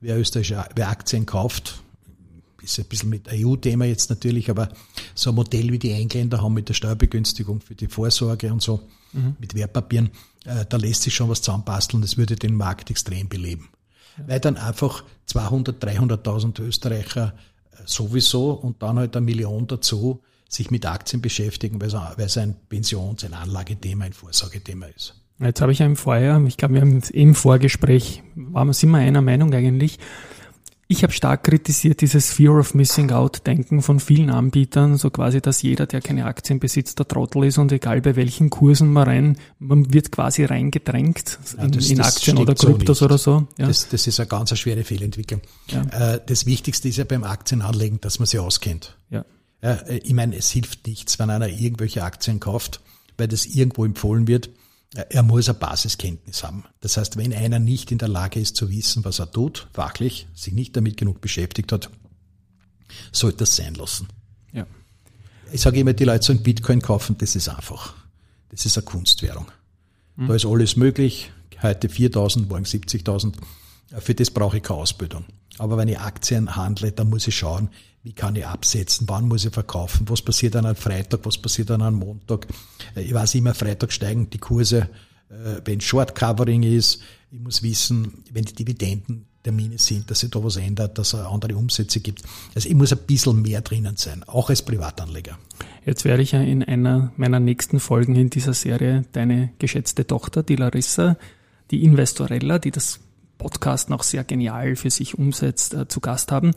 [0.00, 1.82] Wer österreichische, wer Aktien kauft,
[2.72, 4.68] ist ein bisschen mit EU-Thema jetzt natürlich, aber
[5.14, 8.80] so ein Modell wie die Engländer haben mit der Steuerbegünstigung für die Vorsorge und so,
[9.12, 9.36] mhm.
[9.38, 10.10] mit Wertpapieren,
[10.44, 13.68] äh, da lässt sich schon was zusammenbasteln, das würde den Markt extrem beleben.
[14.16, 14.28] Ja.
[14.28, 17.34] Weil dann einfach 200, 300.000 Österreicher
[17.72, 22.56] äh, sowieso und dann halt eine Million dazu sich mit Aktien beschäftigen, weil es ein
[22.70, 25.14] Pensions-, ein Anlagethema, ein Vorsorgethema ist.
[25.40, 28.98] Jetzt habe ich ja im Vorjahr, ich glaube, wir haben im Vorgespräch, waren, sind wir
[28.98, 29.98] einer Meinung eigentlich,
[30.90, 35.42] ich habe stark kritisiert dieses Fear of Missing Out Denken von vielen Anbietern, so quasi,
[35.42, 39.06] dass jeder, der keine Aktien besitzt, der Trottel ist und egal bei welchen Kursen man
[39.06, 43.46] rein, man wird quasi reingedrängt ja, in, das, in Aktien oder Kryptos so oder so.
[43.58, 43.66] Ja.
[43.66, 45.42] Das, das ist eine ganz eine schwere Fehlentwicklung.
[45.66, 46.14] Ja.
[46.14, 48.96] Äh, das Wichtigste ist ja beim Aktienanlegen, dass man sich auskennt.
[49.10, 49.26] Ja.
[49.60, 52.80] Äh, ich meine, es hilft nichts, wenn einer irgendwelche Aktien kauft,
[53.18, 54.48] weil das irgendwo empfohlen wird
[54.94, 56.64] er muss eine Basiskenntnis haben.
[56.80, 60.26] Das heißt, wenn einer nicht in der Lage ist zu wissen, was er tut, fachlich,
[60.34, 61.90] sich nicht damit genug beschäftigt hat,
[63.12, 64.08] sollte das sein lassen.
[64.52, 64.66] Ja.
[65.52, 67.94] Ich sage immer, die Leute sollen Bitcoin kaufen, das ist einfach.
[68.48, 69.46] Das ist eine Kunstwährung.
[70.16, 70.28] Mhm.
[70.28, 71.30] Da ist alles möglich.
[71.60, 73.34] Heute 4.000, morgen 70.000.
[73.96, 75.24] Für das brauche ich keine Ausbildung.
[75.58, 77.68] Aber wenn ich Aktien handle, dann muss ich schauen,
[78.02, 81.70] wie kann ich absetzen, wann muss ich verkaufen, was passiert an einem Freitag, was passiert
[81.70, 82.46] an einem Montag.
[82.94, 84.88] Äh, ich weiß immer, Freitag steigen die Kurse,
[85.30, 87.02] äh, wenn Short Covering ist.
[87.30, 91.56] Ich muss wissen, wenn die Dividendentermine sind, dass sich da was ändert, dass es andere
[91.56, 92.22] Umsätze gibt.
[92.54, 95.38] Also ich muss ein bisschen mehr drinnen sein, auch als Privatanleger.
[95.84, 100.42] Jetzt werde ich ja in einer meiner nächsten Folgen in dieser Serie deine geschätzte Tochter,
[100.42, 101.16] die Larissa,
[101.70, 103.00] die Investorella, die das
[103.38, 106.52] Podcast noch sehr genial für sich umsetzt, äh, zu Gast haben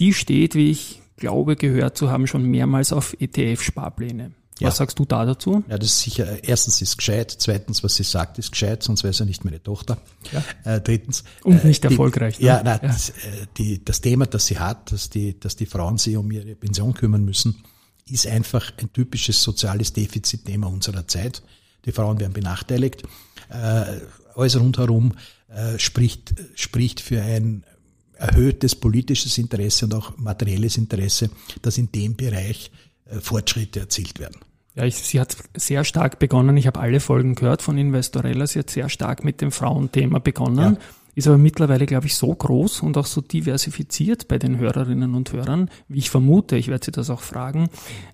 [0.00, 4.32] die steht, wie ich glaube, gehört zu haben, schon mehrmals auf ETF-Sparpläne.
[4.60, 4.68] Ja.
[4.68, 5.64] Was sagst du da dazu?
[5.68, 9.12] Ja, das ist sicher, erstens ist gescheit, zweitens, was sie sagt, ist gescheit, sonst wäre
[9.12, 9.98] sie nicht meine Tochter.
[10.30, 10.44] Ja.
[10.74, 11.24] Äh, drittens.
[11.42, 12.38] Und nicht äh, die, erfolgreich.
[12.38, 12.46] Ne?
[12.46, 12.88] Ja, nein, ja.
[12.88, 13.12] Das, äh,
[13.56, 16.94] die, das Thema, das sie hat, dass die, dass die Frauen sich um ihre Pension
[16.94, 17.64] kümmern müssen,
[18.08, 21.42] ist einfach ein typisches soziales Defizitthema unserer Zeit.
[21.84, 23.02] Die Frauen werden benachteiligt.
[23.48, 24.00] Äh,
[24.36, 25.14] alles rundherum
[25.54, 27.64] äh, spricht, spricht für ein
[28.16, 31.30] erhöhtes politisches Interesse und auch materielles Interesse,
[31.62, 32.70] dass in dem Bereich
[33.06, 34.40] äh, Fortschritte erzielt werden.
[34.74, 36.56] Ja, ich, sie hat sehr stark begonnen.
[36.56, 38.46] Ich habe alle Folgen gehört von Investorella.
[38.46, 40.74] Sie hat sehr stark mit dem Frauenthema begonnen.
[40.74, 40.80] Ja.
[41.14, 45.32] Ist aber mittlerweile, glaube ich, so groß und auch so diversifiziert bei den Hörerinnen und
[45.32, 46.56] Hörern, wie ich vermute.
[46.56, 47.68] Ich werde Sie das auch fragen.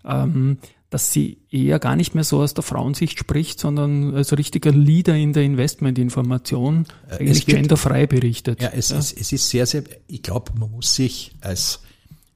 [0.05, 0.59] Ähm,
[0.91, 5.15] dass sie eher gar nicht mehr so aus der Frauensicht spricht, sondern als richtiger Leader
[5.15, 8.61] in der Investmentinformation äh, eigentlich wird, genderfrei berichtet.
[8.61, 8.99] Ja, es, ja.
[8.99, 11.81] Ist, es ist sehr, sehr, ich glaube, man muss sich als,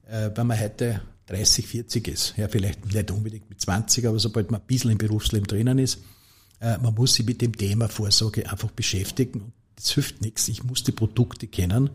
[0.07, 4.51] äh, wenn man heute 30, 40 ist, ja, vielleicht nicht unbedingt mit 20, aber sobald
[4.51, 5.99] man ein bisschen im Berufsleben drinnen ist,
[6.61, 9.51] äh, man muss sich mit dem Thema Vorsorge einfach beschäftigen.
[9.75, 10.47] Das hilft nichts.
[10.47, 11.89] Ich muss die Produkte kennen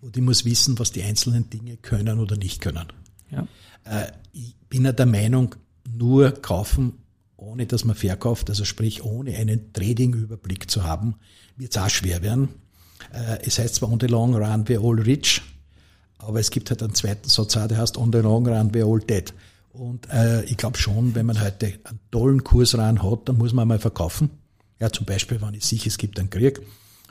[0.00, 2.86] und ich muss wissen, was die einzelnen Dinge können oder nicht können.
[3.30, 3.46] Ja.
[3.84, 5.54] Äh, ich bin ja der Meinung,
[5.94, 6.94] nur kaufen,
[7.36, 11.16] ohne dass man verkauft, also sprich ohne einen Trading-Überblick zu haben,
[11.56, 12.48] wird es auch schwer werden.
[13.12, 15.42] Äh, es heißt zwar on the long run we're all rich,
[16.18, 19.00] aber es gibt halt einen zweiten Satz, der heißt on the long run we're all
[19.00, 19.32] dead.
[19.72, 23.52] Und äh, ich glaube schon, wenn man heute einen tollen Kurs rein hat, dann muss
[23.52, 24.30] man mal verkaufen.
[24.80, 26.62] Ja, zum Beispiel, wenn ich sicher, es gibt einen Krieg,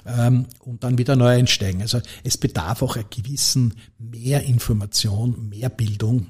[0.05, 1.81] ähm, und dann wieder neu einsteigen.
[1.81, 6.27] Also es bedarf auch einer gewissen mehr Information, mehr Bildung,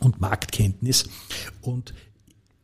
[0.00, 1.08] und Marktkenntnis.
[1.62, 1.94] Und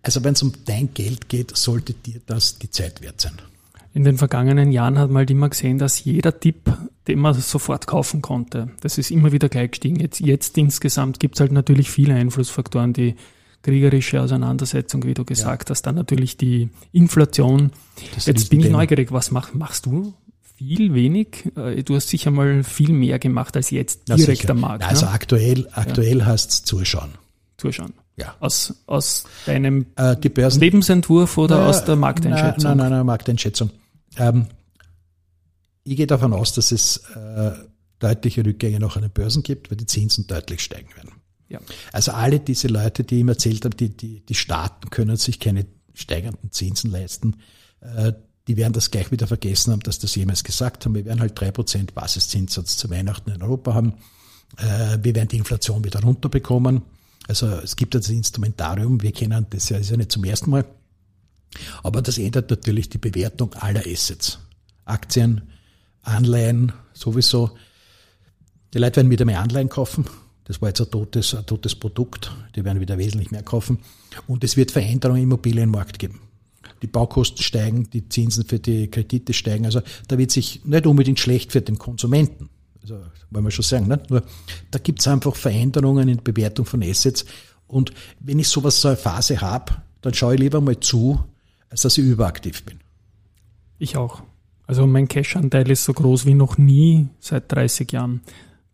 [0.02, 3.34] also wenn es um dein Geld geht, sollte dir das die Zeit wert sein.
[3.94, 6.72] In den vergangenen Jahren hat man halt immer gesehen, dass jeder Tipp,
[7.06, 9.96] den man sofort kaufen konnte, das ist immer wieder gleich gestiegen.
[9.96, 13.16] Jetzt, jetzt insgesamt gibt es halt natürlich viele Einflussfaktoren, die
[13.62, 15.74] kriegerische Auseinandersetzung, wie du gesagt ja.
[15.74, 17.70] hast, dann natürlich die Inflation.
[18.14, 20.14] Das Jetzt bin ich neugierig, was mach, machst du?
[20.56, 21.52] Viel, wenig?
[21.56, 24.84] Äh, du hast sicher mal viel mehr gemacht als jetzt direkt am Markt.
[24.84, 25.12] Also ne?
[25.12, 26.26] aktuell, aktuell ja.
[26.26, 27.10] heißt es zuschauen
[27.62, 27.94] zuschauen?
[28.16, 28.34] Ja.
[28.40, 32.70] Aus, aus deinem äh, Lebensentwurf oder na, aus der Markteinschätzung?
[32.70, 33.70] Nein, nein, nein, Markteinschätzung.
[34.16, 34.46] Ähm,
[35.84, 37.52] ich gehe davon aus, dass es äh,
[37.98, 41.12] deutliche Rückgänge noch an den Börsen gibt, weil die Zinsen deutlich steigen werden.
[41.48, 41.60] Ja.
[41.92, 45.66] Also alle diese Leute, die ihm erzählt haben, die, die, die Staaten können sich keine
[45.94, 47.36] steigenden Zinsen leisten,
[47.80, 48.12] äh,
[48.48, 50.94] die werden das gleich wieder vergessen haben, dass das jemals gesagt haben.
[50.94, 53.94] Wir werden halt drei Prozent Basiszinssatz zu Weihnachten in Europa haben.
[54.56, 56.82] Äh, wir werden die Inflation wieder runterbekommen.
[57.28, 60.64] Also es gibt das Instrumentarium, wir kennen das ja, ist ja nicht zum ersten Mal.
[61.82, 64.38] Aber das ändert natürlich die Bewertung aller Assets.
[64.84, 65.42] Aktien,
[66.02, 67.50] Anleihen sowieso.
[68.74, 70.06] Die Leute werden wieder mehr Anleihen kaufen.
[70.44, 72.32] Das war jetzt ein totes, ein totes Produkt.
[72.56, 73.78] Die werden wieder wesentlich mehr kaufen.
[74.26, 76.20] Und es wird Veränderungen im Immobilienmarkt geben.
[76.80, 79.66] Die Baukosten steigen, die Zinsen für die Kredite steigen.
[79.66, 82.48] Also da wird sich nicht unbedingt schlecht für den Konsumenten.
[82.82, 83.86] Also wollen wir schon sagen.
[83.86, 84.02] Ne?
[84.08, 84.22] Nur
[84.70, 87.24] da gibt es einfach Veränderungen in der Bewertung von Assets.
[87.66, 91.22] Und wenn ich sowas so eine Phase habe, dann schaue ich lieber mal zu,
[91.70, 92.80] als dass ich überaktiv bin.
[93.78, 94.22] Ich auch.
[94.66, 98.20] Also mein Cash-Anteil ist so groß wie noch nie seit 30 Jahren.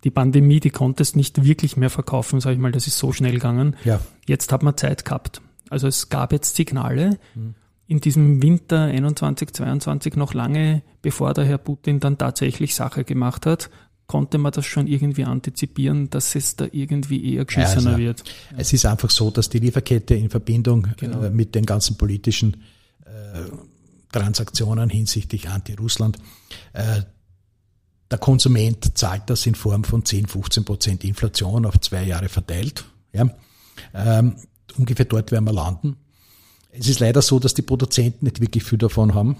[0.03, 3.11] Die Pandemie, die konnte es nicht wirklich mehr verkaufen, sage ich mal, das ist so
[3.11, 3.75] schnell gegangen.
[3.83, 3.99] Ja.
[4.25, 5.41] Jetzt hat man Zeit gehabt.
[5.69, 7.55] Also es gab jetzt Signale mhm.
[7.87, 13.45] in diesem Winter 21, 22 noch lange bevor der Herr Putin dann tatsächlich Sache gemacht
[13.45, 13.69] hat,
[14.09, 18.23] konnte man das schon irgendwie antizipieren, dass es da irgendwie eher geschissener also, wird.
[18.57, 21.21] Es ist einfach so, dass die Lieferkette in Verbindung genau.
[21.21, 22.63] äh, mit den ganzen politischen
[23.05, 23.41] äh,
[24.11, 26.17] Transaktionen hinsichtlich Anti-Russland.
[26.73, 27.03] Äh,
[28.09, 32.85] der Konsument zahlt das in Form von 10, 15 Prozent Inflation auf zwei Jahre verteilt.
[33.13, 33.29] Ja.
[33.93, 34.37] Ähm,
[34.75, 35.97] ungefähr dort werden wir landen.
[36.71, 39.37] Es ist leider so, dass die Produzenten nicht wirklich viel davon haben.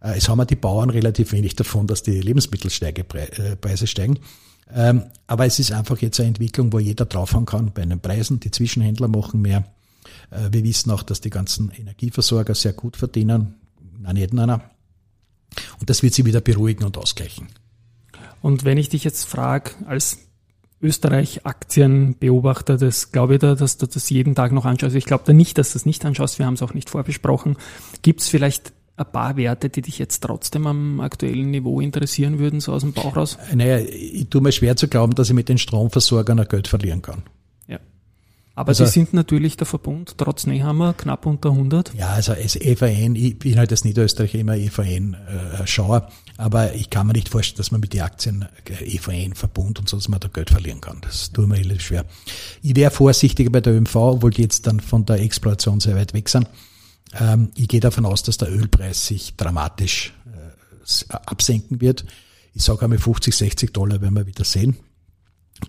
[0.00, 4.18] Äh, es haben auch die Bauern relativ wenig davon, dass die Lebensmittelpreise steigen.
[4.74, 8.40] Ähm, aber es ist einfach jetzt eine Entwicklung, wo jeder draufhauen kann bei den Preisen.
[8.40, 9.64] Die Zwischenhändler machen mehr.
[10.30, 13.54] Äh, wir wissen auch, dass die ganzen Energieversorger sehr gut verdienen
[13.98, 14.62] na nicht einer.
[15.80, 17.48] Und das wird sie wieder beruhigen und ausgleichen.
[18.40, 20.18] Und wenn ich dich jetzt frage, als
[20.80, 24.94] Österreich-Aktienbeobachter, das glaube ich da, dass du das jeden Tag noch anschaust.
[24.94, 26.38] Ich glaube da nicht, dass du das nicht anschaust.
[26.38, 27.56] Wir haben es auch nicht vorbesprochen.
[28.02, 32.60] Gibt es vielleicht ein paar Werte, die dich jetzt trotzdem am aktuellen Niveau interessieren würden,
[32.60, 33.38] so aus dem Bauch raus?
[33.54, 37.02] Naja, ich tue mir schwer zu glauben, dass ich mit den Stromversorgern ein Geld verlieren
[37.02, 37.22] kann.
[38.58, 41.94] Aber also, Sie sind natürlich der Verbund, trotz Nehammer, knapp unter 100.
[41.94, 47.06] Ja, also als EVN, ich bin halt als Niederösterreich immer EVN-Schauer, äh, aber ich kann
[47.06, 50.26] mir nicht vorstellen, dass man mit den Aktien äh, EVN-Verbund und so, dass man da
[50.26, 50.98] Geld verlieren kann.
[51.02, 52.04] Das tut mir relativ schwer.
[52.60, 56.12] Ich wäre vorsichtiger bei der ÖMV, obwohl die jetzt dann von der Exploration sehr weit
[56.12, 56.48] weg sind.
[57.14, 62.04] Ähm, ich gehe davon aus, dass der Ölpreis sich dramatisch äh, absenken wird.
[62.54, 64.76] Ich sage einmal 50, 60 Dollar werden wir wieder sehen.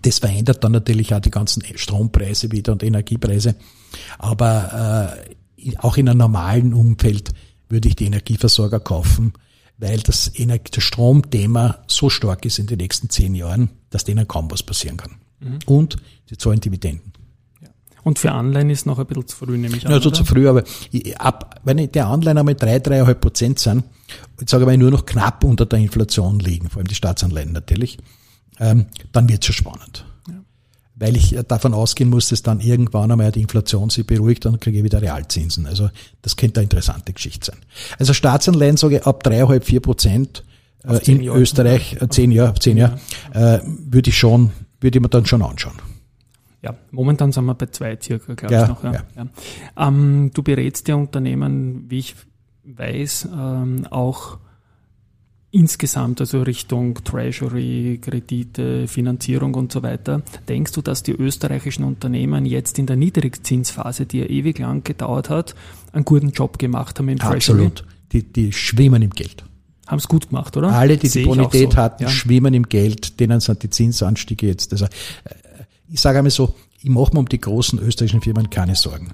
[0.02, 3.56] Das verändert dann natürlich auch die ganzen Strompreise wieder und Energiepreise.
[4.18, 5.16] Aber
[5.56, 7.30] äh, auch in einem normalen Umfeld
[7.68, 9.32] würde ich die Energieversorger kaufen,
[9.78, 14.50] weil das, das Stromthema so stark ist in den nächsten zehn Jahren, dass denen kaum
[14.50, 15.16] was passieren kann.
[15.40, 15.58] Mhm.
[15.66, 15.96] Und
[16.28, 17.09] sie zahlen Dividenden.
[18.02, 19.92] Und für Anleihen ist noch ein bisschen zu früh, nämlich an.
[19.92, 20.64] Ja, so zu früh, aber
[21.18, 23.84] ab, wenn die Anleihen einmal drei, dreieinhalb Prozent sind,
[24.38, 27.52] jetzt sage ich mal nur noch knapp unter der Inflation liegen, vor allem die Staatsanleihen
[27.52, 27.98] natürlich,
[28.58, 30.04] ähm, dann wird es schon spannend.
[30.28, 30.34] Ja.
[30.96, 34.60] Weil ich davon ausgehen muss, dass dann irgendwann einmal die Inflation sich beruhigt und dann
[34.60, 35.66] kriege ich wieder Realzinsen.
[35.66, 35.90] Also
[36.22, 37.60] das könnte eine interessante Geschichte sein.
[37.98, 40.44] Also Staatsanleihen sage ich ab dreieinhalb, vier Prozent
[40.84, 41.36] äh, in Jahr.
[41.36, 42.98] Österreich, äh, zehn Jahre, zehn Jahre,
[43.32, 45.74] äh, würde ich schon, würde ich mir dann schon anschauen.
[46.62, 48.84] Ja, momentan sind wir bei zwei circa, glaube ja, ich noch.
[48.84, 48.92] Ja.
[49.16, 49.26] ja.
[49.76, 52.14] Ähm, du berätst ja Unternehmen, wie ich
[52.64, 54.38] weiß, ähm, auch
[55.52, 62.46] insgesamt, also Richtung Treasury, Kredite, Finanzierung und so weiter, denkst du, dass die österreichischen Unternehmen
[62.46, 65.54] jetzt in der Niedrigzinsphase, die ja ewig lang gedauert hat,
[65.92, 67.66] einen guten Job gemacht haben im Treasury?
[67.66, 67.84] Absolut.
[68.12, 69.44] Die, die schwimmen im Geld.
[69.86, 70.68] Haben es gut gemacht, oder?
[70.70, 71.78] Alle, die Sehe die Bonität so.
[71.78, 72.08] hatten, ja.
[72.08, 74.70] schwimmen im Geld, denen sind die Zinsanstiege jetzt.
[74.72, 74.88] Also, äh,
[75.90, 79.12] ich sage einmal so, ich mache mir um die großen österreichischen Firmen keine Sorgen.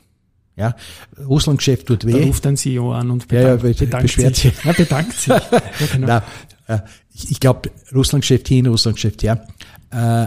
[0.56, 0.74] Ja,
[1.18, 2.12] Russlandgeschäft tut weh.
[2.12, 4.52] Da ruft ein CEO an und bedankt, ja, ja, bedankt beschwert sich.
[4.64, 5.28] Ja, bedankt sich.
[5.50, 6.06] Ja, genau.
[6.06, 6.80] Na, äh,
[7.12, 9.46] ich, ich glaube, Russlandgeschäft hin, Russlandgeschäft her,
[9.90, 10.26] äh,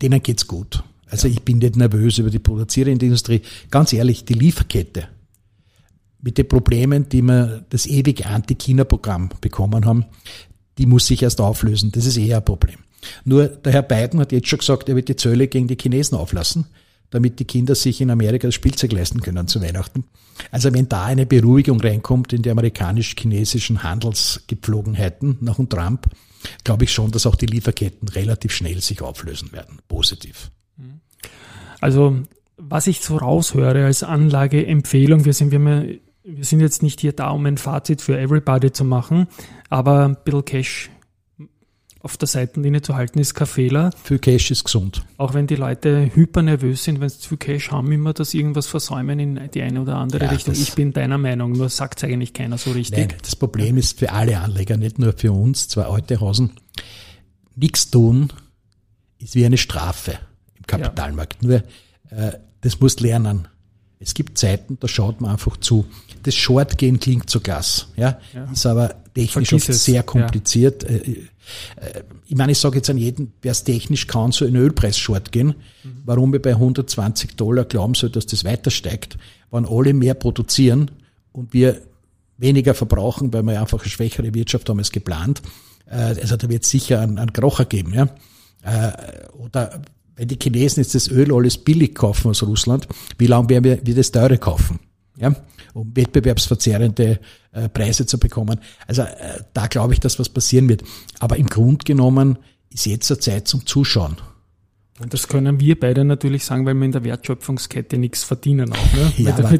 [0.00, 0.82] denen geht's gut.
[1.10, 1.34] Also ja.
[1.34, 3.42] ich bin nicht nervös über die produzierende Industrie.
[3.70, 5.08] Ganz ehrlich, die Lieferkette
[6.22, 10.06] mit den Problemen, die wir das ewige Anti-China-Programm bekommen haben,
[10.78, 11.92] die muss sich erst auflösen.
[11.92, 12.78] Das ist eher ein Problem.
[13.24, 16.16] Nur der Herr Biden hat jetzt schon gesagt, er wird die Zölle gegen die Chinesen
[16.16, 16.66] auflassen
[17.10, 20.04] damit die Kinder sich in Amerika das Spielzeug leisten können zu Weihnachten.
[20.50, 26.06] Also wenn da eine Beruhigung reinkommt in die amerikanisch-chinesischen Handelsgepflogenheiten nach dem Trump,
[26.64, 29.80] glaube ich schon, dass auch die Lieferketten relativ schnell sich auflösen werden.
[29.88, 30.50] Positiv.
[31.80, 32.18] Also
[32.56, 37.30] was ich so raushöre als Anlageempfehlung, wir sind, wir, wir sind jetzt nicht hier da,
[37.30, 39.26] um ein Fazit für everybody zu machen,
[39.68, 40.90] aber ein bisschen Cash
[42.02, 43.90] auf der Seitenlinie zu halten, ist kein Fehler.
[44.02, 45.04] Viel Cash ist gesund.
[45.18, 48.66] Auch wenn die Leute hypernervös sind, wenn sie zu viel Cash haben, immer das irgendwas
[48.66, 50.54] versäumen in die eine oder andere ja, Richtung.
[50.54, 53.08] Ich bin deiner Meinung, nur sagt es eigentlich keiner so richtig.
[53.08, 56.52] Nein, das Problem ist für alle Anleger, nicht nur für uns, zwei alte Hausen,
[57.54, 58.32] nichts tun
[59.18, 60.18] ist wie eine Strafe
[60.56, 61.42] im Kapitalmarkt.
[61.42, 61.48] Ja.
[61.48, 61.56] Nur,
[62.10, 63.48] äh, das musst lernen.
[64.02, 65.84] Es gibt Zeiten, da schaut man einfach zu.
[66.22, 68.50] Das Shortgehen klingt so Gas, ja, ja.
[68.50, 70.84] ist aber technisch oft sehr kompliziert.
[70.84, 70.88] Ja.
[70.88, 70.96] Äh,
[71.76, 74.96] äh, ich meine, ich sage jetzt an jeden, wer es technisch kann, so in Ölpreis
[74.96, 75.48] short gehen.
[75.84, 76.02] Mhm.
[76.06, 79.18] Warum wir bei 120 Dollar glauben soll, dass das weiter steigt,
[79.50, 80.90] wenn alle mehr produzieren
[81.32, 81.82] und wir
[82.38, 85.42] weniger verbrauchen, weil wir einfach eine schwächere Wirtschaft haben als geplant.
[85.84, 87.92] Äh, also da wird es sicher einen, einen Krocher geben.
[87.92, 88.08] Ja?
[89.38, 89.82] Oder
[90.16, 92.86] wenn die Chinesen jetzt das Öl alles billig kaufen aus Russland,
[93.18, 94.80] wie lange werden wir, wir das teure kaufen?
[95.16, 95.34] Ja,
[95.74, 97.20] um wettbewerbsverzerrende
[97.52, 98.60] äh, Preise zu bekommen.
[98.86, 100.82] Also äh, da glaube ich, dass was passieren wird.
[101.18, 102.38] Aber im Grund genommen
[102.70, 104.16] ist jetzt eine Zeit zum Zuschauen.
[105.00, 108.92] Und das können wir beide natürlich sagen, weil wir in der Wertschöpfungskette nichts verdienen auch.
[108.92, 109.12] Ne?
[109.24, 109.50] ja, aber,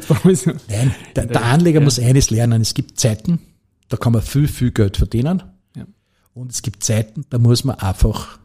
[0.67, 1.83] nein, der, der Anleger ja.
[1.83, 2.61] muss eines lernen.
[2.61, 3.39] Es gibt Zeiten,
[3.89, 5.41] da kann man viel, viel Geld verdienen.
[5.75, 5.85] Ja.
[6.35, 8.39] Und es gibt Zeiten, da muss man einfach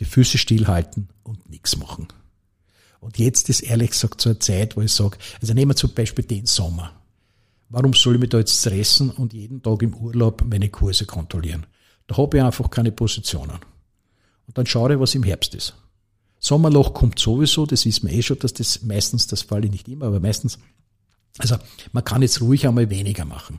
[0.00, 2.08] die Füße stillhalten und nichts machen.
[3.00, 5.94] Und jetzt ist ehrlich gesagt so eine Zeit, wo ich sage, also nehmen wir zum
[5.94, 6.92] Beispiel den Sommer.
[7.68, 11.66] Warum soll ich mich da jetzt stressen und jeden Tag im Urlaub meine Kurse kontrollieren?
[12.06, 13.58] Da habe ich einfach keine Positionen.
[14.46, 15.74] Und dann schaue ich, was im Herbst ist.
[16.40, 19.88] Sommerloch kommt sowieso, das wissen wir eh schon, dass das meistens, das falle ich nicht
[19.88, 20.58] immer, aber meistens,
[21.38, 21.56] also
[21.92, 23.58] man kann jetzt ruhig einmal weniger machen.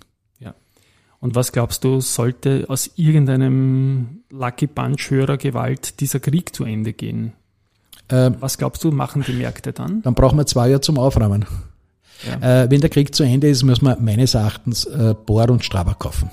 [1.22, 6.94] Und was glaubst du, sollte aus irgendeinem Lucky Punch höherer Gewalt dieser Krieg zu Ende
[6.94, 7.34] gehen?
[8.10, 10.02] Ähm, was glaubst du, machen die Märkte dann?
[10.02, 11.46] Dann brauchen wir zwei Jahre zum Aufräumen.
[12.28, 12.64] Ja.
[12.64, 16.00] Äh, wenn der Krieg zu Ende ist, muss man meines Erachtens äh, Bohr und Strabag
[16.00, 16.30] kaufen.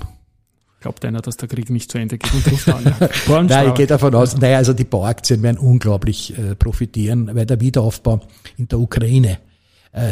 [0.81, 2.85] Glaubt einer, dass der Krieg nicht zu Ende geht und ruft an?
[3.29, 3.42] Ja.
[3.42, 7.61] Nein, ich gehe davon aus, naja, also die Bauaktien werden unglaublich äh, profitieren, weil der
[7.61, 8.20] Wiederaufbau
[8.57, 9.38] in der Ukraine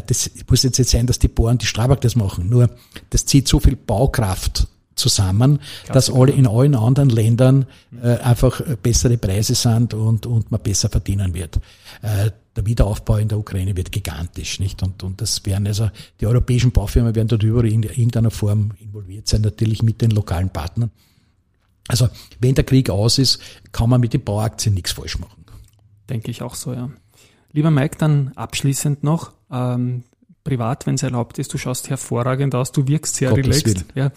[0.07, 2.49] das muss jetzt nicht sein, dass die Bohren die Strabag das machen.
[2.49, 2.71] Nur,
[3.11, 7.67] das zieht so viel Baukraft zusammen, Klasse, dass alle in allen anderen Ländern
[8.03, 11.57] äh, einfach bessere Preise sind und, und man besser verdienen wird.
[12.03, 14.83] Äh, der Wiederaufbau in der Ukraine wird gigantisch, nicht?
[14.83, 19.29] Und, und das werden also, die europäischen Baufirmen werden dort überall in irgendeiner Form involviert
[19.29, 20.91] sein, natürlich mit den lokalen Partnern.
[21.89, 22.09] Also,
[22.41, 23.39] wenn der Krieg aus ist,
[23.73, 25.45] kann man mit den Bauaktien nichts falsch machen.
[26.09, 26.91] Denke ich auch so, ja.
[27.53, 30.05] Lieber Mike, dann abschließend noch, ähm,
[30.45, 33.85] privat, wenn es erlaubt ist, du schaust hervorragend aus, du wirkst sehr Gottes relaxed.
[33.95, 34.13] Ja.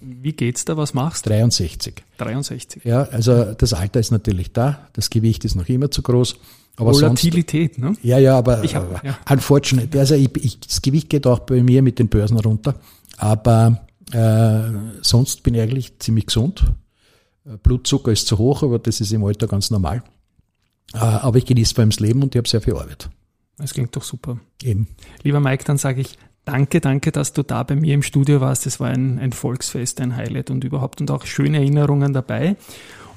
[0.00, 0.76] Wie geht's da?
[0.76, 1.30] Was machst du?
[1.30, 2.02] 63.
[2.18, 2.84] 63.
[2.84, 6.36] Ja, also das Alter ist natürlich da, das Gewicht ist noch immer zu groß.
[6.76, 8.08] Aber Volatilität, sonst, ne?
[8.08, 9.18] Ja, ja, aber ich hab, ja.
[9.28, 9.98] unfortunate.
[9.98, 12.76] Also ich, ich, das Gewicht geht auch bei mir mit den Börsen runter.
[13.16, 13.80] Aber
[14.12, 14.60] äh,
[15.02, 16.64] sonst bin ich eigentlich ziemlich gesund.
[17.62, 20.04] Blutzucker ist zu hoch, aber das ist im Alter ganz normal.
[20.94, 23.10] Äh, aber ich genieße vor allem das Leben und ich habe sehr viel Arbeit.
[23.58, 24.38] Das klingt doch super.
[24.62, 24.88] Eben.
[25.22, 28.66] Lieber Mike, dann sage ich danke, danke, dass du da bei mir im Studio warst.
[28.66, 32.56] Das war ein, ein Volksfest, ein Highlight und überhaupt und auch schöne Erinnerungen dabei.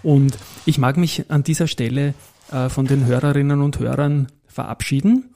[0.04, 2.14] Und ich mag mich an dieser Stelle
[2.52, 5.30] äh, von den Hörerinnen und Hörern verabschieden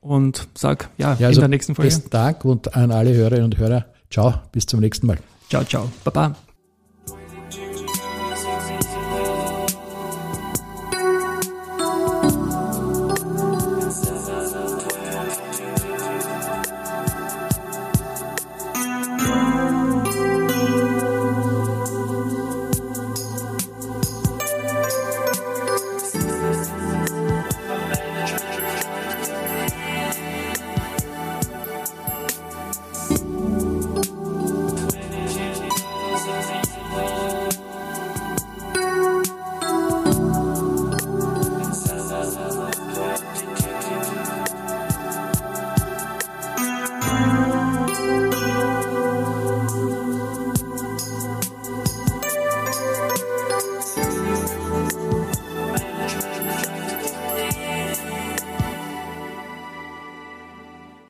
[0.00, 1.88] und sag ja, ja also in der nächsten Folge.
[1.90, 3.86] Besten Dank und an alle Hörerinnen und Hörer.
[4.10, 5.18] Ciao, bis zum nächsten Mal.
[5.48, 5.90] Ciao, ciao.
[6.04, 6.36] Baba.